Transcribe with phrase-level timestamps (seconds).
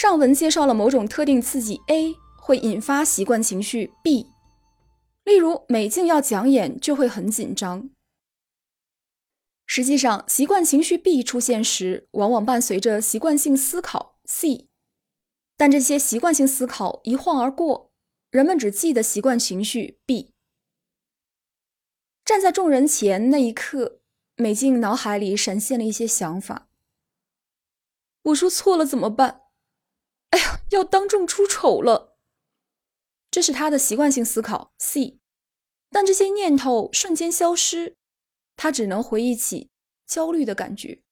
[0.00, 4.30] 上文介绍了某种特定刺激 A 会引发习惯情绪 B，
[5.24, 7.90] 例如美静要讲演就会很紧张。
[9.66, 14.68] 实际上，习惯情绪 B 出现时，往往伴随着习惯性思考 C，
[15.56, 17.90] 但这些习惯性思考一晃而过，
[18.30, 20.32] 人们只记得习惯情绪 B。
[22.24, 23.98] 站在众人前那一刻，
[24.36, 26.68] 美静脑海里闪现了一些想法：
[28.22, 29.40] 我说错了怎么办？
[30.70, 32.16] 要当众出丑了！
[33.30, 35.18] 这是他的习惯性思考 C，
[35.90, 37.96] 但这些念头瞬间消失。
[38.56, 39.70] 他只能回忆起
[40.04, 41.02] 焦虑的感觉。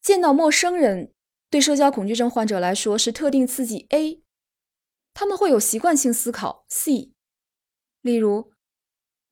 [0.00, 1.14] 见到陌生人，
[1.48, 4.24] 对社交恐惧症患者来说是特定刺激 A，
[5.14, 7.12] 他们会有习惯性思考 C，
[8.00, 8.52] 例如，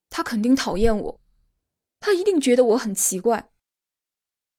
[0.09, 1.21] 他肯定讨厌我，
[1.99, 3.51] 他一定觉得我很奇怪。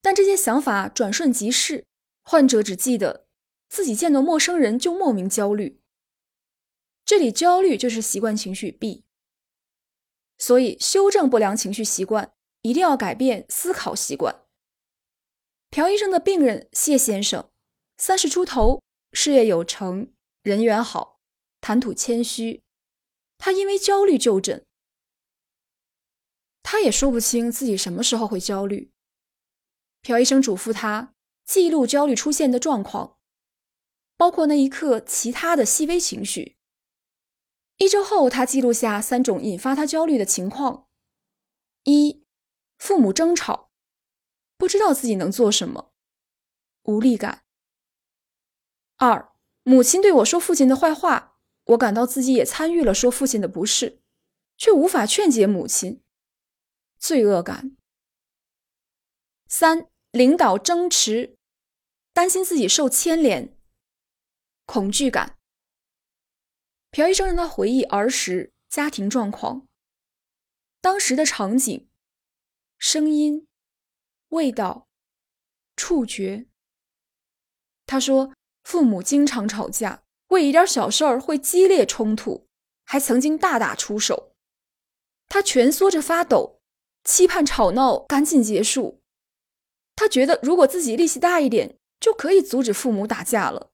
[0.01, 1.85] 但这些想法转瞬即逝，
[2.23, 3.26] 患者只记得
[3.69, 5.81] 自己见到陌生人就莫名焦虑。
[7.05, 9.05] 这里焦虑就是习惯情绪 B。
[10.37, 14.43] 所以，修正不良情绪习惯，一定要改变思考习惯。
[15.69, 17.49] 朴医生的病人谢先生，
[17.97, 21.19] 三十出头，事业有成，人缘好，
[21.59, 22.63] 谈吐谦虚。
[23.37, 24.65] 他因为焦虑就诊，
[26.61, 28.91] 他也说不清自己什么时候会焦虑。
[30.01, 33.16] 朴医生嘱咐他记录焦虑出现的状况，
[34.17, 36.57] 包括那一刻其他的细微情绪。
[37.77, 40.87] 一周后，他记录下三种引发他焦虑的情况：
[41.83, 42.25] 一、
[42.79, 43.71] 父母争吵，
[44.57, 45.93] 不知道自己能做什么，
[46.83, 47.43] 无力感；
[48.97, 54.01] 二、母亲对我说父亲的坏话，我感到自己也参与了说父亲的不是，
[54.57, 56.01] 却无法劝解母亲，
[56.97, 57.77] 罪恶感；
[59.47, 61.37] 三、领导争执，
[62.11, 63.55] 担心自己受牵连，
[64.67, 65.37] 恐惧感。
[66.91, 69.65] 朴医生让他回忆儿时家庭状况，
[70.81, 71.87] 当时的场景、
[72.77, 73.47] 声音、
[74.29, 74.87] 味道、
[75.75, 76.45] 触觉。
[77.85, 78.33] 他说，
[78.63, 82.45] 父母经常吵架，为一点小事儿会激烈冲突，
[82.83, 84.33] 还曾经大打出手。
[85.29, 86.59] 他蜷缩着发抖，
[87.03, 89.01] 期盼吵闹赶紧结束。
[89.95, 93.71] 他觉得，如果自己力气大一点，就可以阻止父母打架了。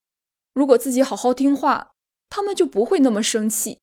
[0.54, 1.90] 如果自己好好听话。
[2.36, 3.80] 他们就不会那么生气。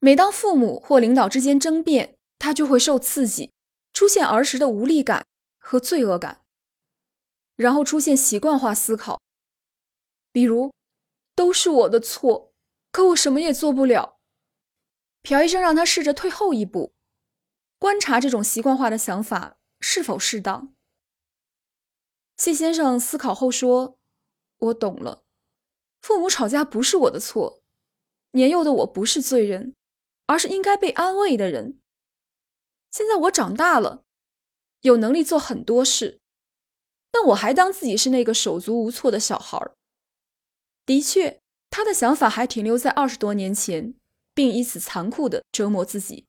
[0.00, 3.52] 每当父母或领导之间争辩，他就会受刺激，
[3.92, 5.24] 出现儿时的无力感
[5.56, 6.42] 和罪恶感，
[7.54, 9.20] 然后出现习惯化思考，
[10.32, 10.72] 比如
[11.36, 12.52] 都是我的错，
[12.90, 14.16] 可我什么也做不了。
[15.22, 16.92] 朴医生让他试着退后一步，
[17.78, 20.74] 观察这种习惯化的想法是否适当。
[22.36, 23.96] 谢先生思考后说
[24.58, 25.22] ：“我懂了，
[26.00, 27.60] 父母吵架不是我的错。”
[28.32, 29.74] 年幼的我不是罪人，
[30.26, 31.80] 而是应该被安慰的人。
[32.92, 34.04] 现在我长大了，
[34.82, 36.20] 有能力做很多事，
[37.10, 39.60] 但我还当自己是那个手足无措的小孩。
[40.86, 41.40] 的确，
[41.70, 43.94] 他的想法还停留在二十多年前，
[44.32, 46.26] 并以此残酷的折磨自己。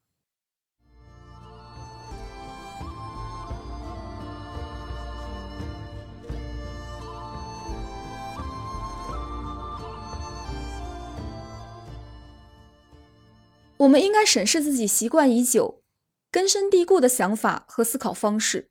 [13.82, 15.82] 我们应该审视自己习惯已久、
[16.30, 18.70] 根深蒂固的想法和思考方式，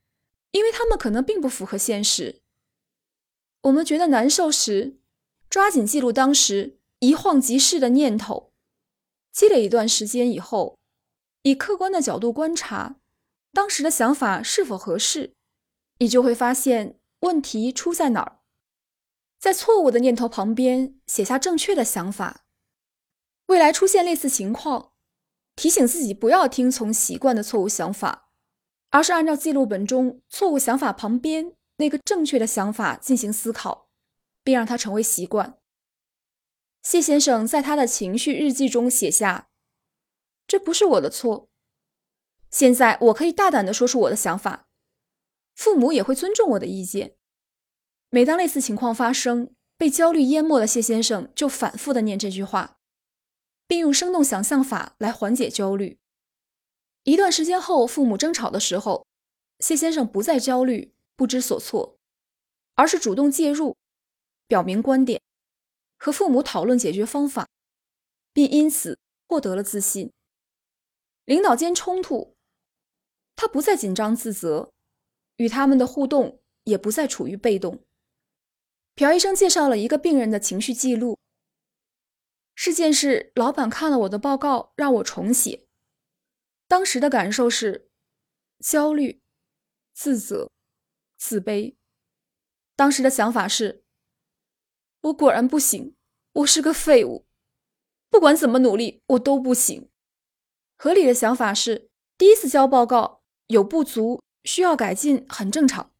[0.52, 2.40] 因为他们可能并不符合现实。
[3.62, 5.00] 我们觉得难受时，
[5.48, 8.52] 抓紧记录当时一晃即逝的念头，
[9.32, 10.78] 积累一段时间以后，
[11.42, 13.00] 以客观的角度观察
[13.52, 15.34] 当时的想法是否合适，
[15.98, 18.38] 你就会发现问题出在哪儿。
[19.40, 22.44] 在错误的念头旁边写下正确的想法，
[23.46, 24.89] 未来出现类似情况。
[25.60, 28.30] 提醒自己不要听从习惯的错误想法，
[28.88, 33.90] 而是按照记录本中错误想法旁边那个正确的想法进行思考，
[34.42, 35.58] 并让它成为习惯。
[36.82, 39.50] 谢先生在他的情绪日记中写下
[40.48, 41.50] ：“这不是我的错，
[42.50, 44.66] 现在我可以大胆地说出我的想法，
[45.54, 47.16] 父母也会尊重我的意见。”
[48.08, 52.78] 每当类似情况发生，被焦虑淹没的谢先生就反复地念这句话。
[53.70, 55.96] 并用生动想象法来缓解焦虑。
[57.04, 59.06] 一段时间后，父母争吵的时候，
[59.60, 61.96] 谢先生不再焦虑、不知所措，
[62.74, 63.76] 而是主动介入，
[64.48, 65.22] 表明观点，
[65.96, 67.46] 和父母讨论解决方法，
[68.32, 70.10] 并因此获得了自信。
[71.24, 72.34] 领导间冲突，
[73.36, 74.72] 他不再紧张自责，
[75.36, 77.84] 与他们的互动也不再处于被动。
[78.96, 81.16] 朴医生介绍了一个病人的情绪记录。
[82.62, 85.66] 事件是老板看了我的报告，让我重写。
[86.68, 87.88] 当时的感受是
[88.58, 89.22] 焦虑、
[89.94, 90.50] 自责、
[91.16, 91.76] 自卑。
[92.76, 93.82] 当时的想法是：
[95.00, 95.96] 我果然不行，
[96.32, 97.26] 我是个废物，
[98.10, 99.88] 不管怎么努力，我都不行。
[100.76, 105.94] 合理的想法是：第一次交报告有不足，需要改进，很正常。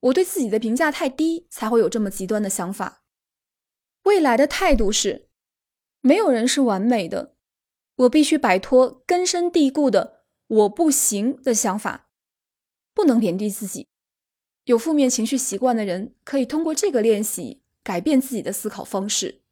[0.00, 3.04] 我对自己的评价太低，才会有这么极端的想法。
[4.02, 5.28] 未来的态度是。
[6.06, 7.34] 没有人是完美的，
[7.96, 12.10] 我必须摆脱根深蒂固的“我不行”的想法，
[12.92, 13.88] 不能贬低自己。
[14.64, 19.43] 有负面情绪习惯的人可以通过这个练习改变自己的思考方式。